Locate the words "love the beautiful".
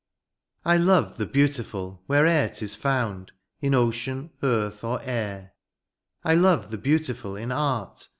0.77-2.01, 6.33-7.35